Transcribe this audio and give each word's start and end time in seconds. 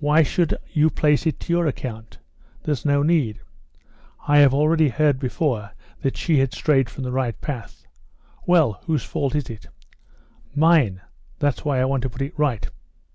"Why 0.00 0.22
should 0.22 0.54
you 0.74 0.90
place 0.90 1.26
it 1.26 1.40
to 1.40 1.52
your 1.54 1.66
account? 1.66 2.18
There's 2.62 2.84
no 2.84 3.02
need. 3.02 3.40
I 4.28 4.36
had 4.36 4.52
already 4.52 4.90
heard 4.90 5.18
before 5.18 5.70
that 6.02 6.18
she 6.18 6.40
had 6.40 6.52
strayed 6.52 6.90
from 6.90 7.04
the 7.04 7.10
right 7.10 7.40
path. 7.40 7.86
Well, 8.44 8.82
whose 8.84 9.02
fault 9.02 9.34
is 9.34 9.48
it?" 9.48 9.68
"Mine! 10.54 11.00
that's 11.38 11.64
why 11.64 11.80
I 11.80 11.86
want 11.86 12.02
to 12.02 12.10
put 12.10 12.20
it 12.20 12.38
right." 12.38 12.68